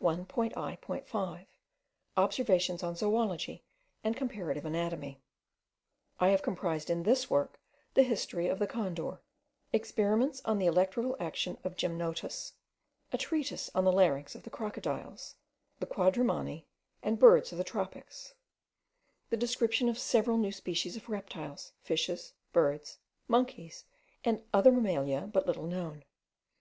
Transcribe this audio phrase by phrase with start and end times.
[0.00, 1.46] 1.I.5.
[2.16, 3.64] OBSERVATIONS ON ZOOLOGY
[4.04, 5.20] AND COMPARATIVE ANATOMY.
[6.20, 7.58] I have comprised in this work
[7.94, 9.18] the history of the condor;
[9.72, 12.52] experiments on the electrical action of the gymnotus;
[13.12, 15.34] a treatise on the larynx of the crocodiles,
[15.80, 16.68] the quadrumani,
[17.02, 18.34] and birds of the tropics;
[19.30, 23.86] the description of several new species of reptiles, fishes, birds, monkeys,
[24.24, 26.04] and other mammalia but little known.